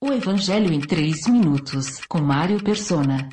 [0.00, 3.28] O Evangelho em 3 minutos, com Mário Persona.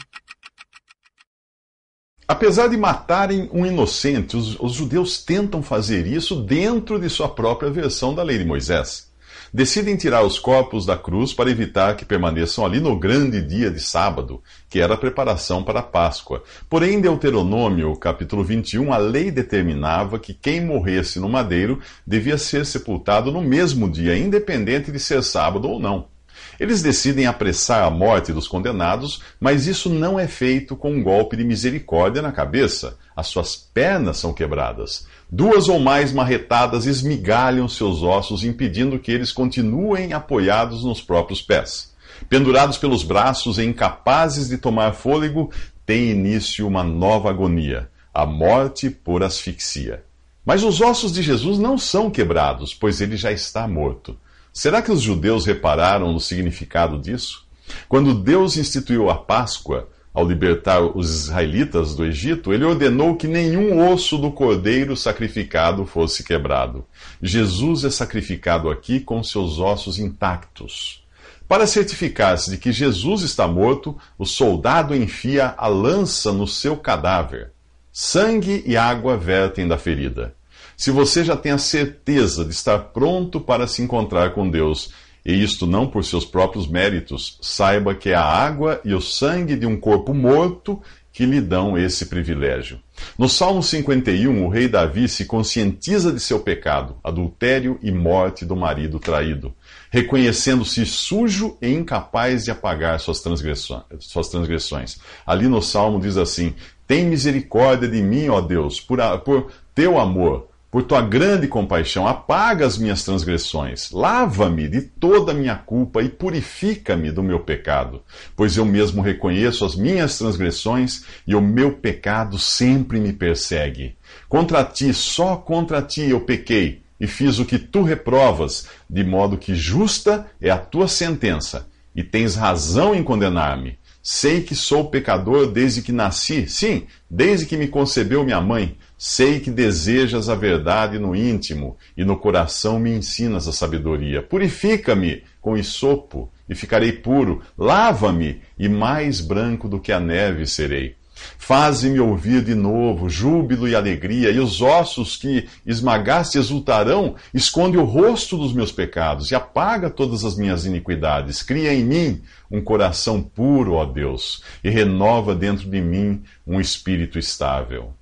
[2.28, 7.70] Apesar de matarem um inocente, os, os, judeus tentam fazer isso dentro de sua própria
[7.70, 9.12] versão da lei de Moisés.
[9.54, 13.80] Decidem tirar os corpos da cruz para evitar que permaneçam ali no grande dia de
[13.80, 16.42] sábado, que era a preparação para a Páscoa.
[16.68, 22.66] Porém, em Deuteronômio, capítulo 21, a lei determinava que quem morresse no madeiro devia ser
[22.66, 26.15] sepultado no mesmo dia, independente de ser sábado ou não.
[26.60, 31.36] Eles decidem apressar a morte dos condenados, mas isso não é feito com um golpe
[31.36, 32.98] de misericórdia na cabeça.
[33.16, 35.08] As suas pernas são quebradas.
[35.30, 41.94] Duas ou mais marretadas esmigalham seus ossos, impedindo que eles continuem apoiados nos próprios pés.
[42.30, 45.52] Pendurados pelos braços e incapazes de tomar fôlego,
[45.86, 50.04] tem início uma nova agonia, a morte por asfixia.
[50.46, 54.18] Mas os ossos de Jesus não são quebrados, pois ele já está morto.
[54.56, 57.46] Será que os judeus repararam no significado disso?
[57.90, 63.86] Quando Deus instituiu a Páscoa, ao libertar os israelitas do Egito, ele ordenou que nenhum
[63.92, 66.86] osso do cordeiro sacrificado fosse quebrado.
[67.22, 71.06] Jesus é sacrificado aqui com seus ossos intactos.
[71.50, 77.52] Para certificar-se de que Jesus está morto, o soldado enfia a lança no seu cadáver.
[77.92, 80.34] Sangue e água vertem da ferida.
[80.78, 84.92] Se você já tem a certeza de estar pronto para se encontrar com Deus,
[85.26, 89.56] e isto não por seus próprios méritos, saiba que é a água e o sangue
[89.56, 90.82] de um corpo morto
[91.12, 92.78] que lhe dão esse privilégio.
[93.18, 98.54] No Salmo 51, o rei Davi se conscientiza de seu pecado, adultério e morte do
[98.54, 99.56] marido traído,
[99.90, 105.00] reconhecendo-se sujo e incapaz de apagar suas transgressões.
[105.26, 106.54] Ali no Salmo diz assim:
[106.86, 112.66] Tem misericórdia de mim, ó Deus, por, por teu amor por tua grande compaixão, apaga
[112.66, 118.04] as minhas transgressões, lava-me de toda a minha culpa e purifica-me do meu pecado,
[118.36, 123.96] pois eu mesmo reconheço as minhas transgressões e o meu pecado sempre me persegue.
[124.28, 129.38] Contra ti, só contra ti eu pequei e fiz o que tu reprovas, de modo
[129.38, 133.80] que justa é a tua sentença, e tens razão em condenar-me.
[134.08, 138.78] Sei que sou pecador desde que nasci, sim, desde que me concebeu minha mãe.
[138.96, 144.22] Sei que desejas a verdade no íntimo e no coração me ensinas a sabedoria.
[144.22, 147.42] Purifica-me com isopo e ficarei puro.
[147.58, 150.96] Lava-me e mais branco do que a neve serei.
[151.16, 157.16] Faze-me ouvir de novo júbilo e alegria, e os ossos que esmagaste exultarão.
[157.34, 161.42] Esconde o rosto dos meus pecados e apaga todas as minhas iniquidades.
[161.42, 162.22] Cria em mim
[162.52, 167.94] um coração puro, ó Deus, e renova dentro de mim um espírito estável.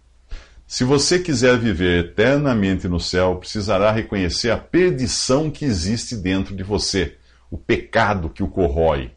[0.66, 6.63] Se você quiser viver eternamente no céu, precisará reconhecer a perdição que existe dentro de
[6.63, 7.16] você,
[7.51, 9.12] o pecado que o corrói.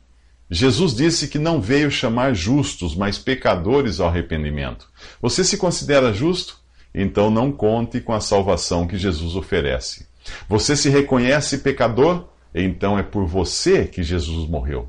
[0.50, 4.88] Jesus disse que não veio chamar justos, mas pecadores ao arrependimento.
[5.20, 6.58] Você se considera justo?
[6.94, 10.06] Então não conte com a salvação que Jesus oferece.
[10.48, 12.28] Você se reconhece pecador?
[12.54, 14.88] Então é por você que Jesus morreu.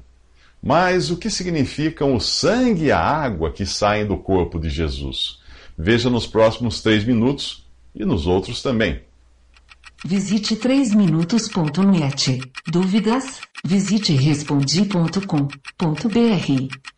[0.61, 5.39] Mas o que significam o sangue e a água que saem do corpo de Jesus?
[5.77, 9.01] Veja nos próximos três minutos e nos outros também.
[10.05, 12.41] Visite 3minutos.net.
[12.67, 13.41] Dúvidas?
[13.67, 16.96] Visite respondi.com.br.